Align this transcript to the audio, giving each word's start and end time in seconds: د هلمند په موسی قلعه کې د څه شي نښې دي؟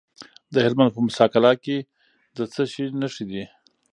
د 0.53 0.55
هلمند 0.65 0.91
په 0.93 0.99
موسی 1.05 1.25
قلعه 1.33 1.55
کې 1.63 1.77
د 2.37 2.39
څه 2.53 2.63
شي 2.71 2.85
نښې 2.99 3.25
دي؟ 3.31 3.43